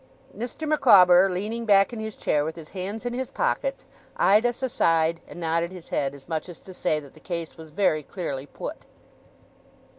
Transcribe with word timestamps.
Mr. 0.35 0.67
Micawber, 0.67 1.29
leaning 1.29 1.63
back 1.63 1.93
in 1.93 1.99
his 1.99 2.15
chair 2.15 2.43
with 2.43 2.55
his 2.55 2.69
hands 2.69 3.05
in 3.05 3.13
his 3.13 3.29
pockets, 3.29 3.85
eyed 4.17 4.47
us 4.47 4.63
aside, 4.63 5.21
and 5.27 5.39
nodded 5.39 5.69
his 5.71 5.89
head, 5.89 6.15
as 6.15 6.27
much 6.27 6.49
as 6.49 6.59
to 6.59 6.73
say 6.73 6.99
that 6.99 7.13
the 7.13 7.19
case 7.19 7.55
was 7.55 7.69
very 7.69 8.01
clearly 8.01 8.47
put. 8.47 8.77